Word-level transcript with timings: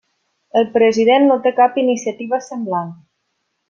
El 0.61 0.65
president 0.77 1.27
no 1.29 1.39
té 1.45 1.53
cap 1.61 1.79
iniciativa 1.85 2.43
semblant. 2.51 2.95